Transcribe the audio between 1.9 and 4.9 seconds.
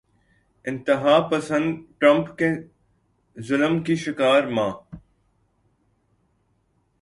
Trump کے ظلم کی شکار ماں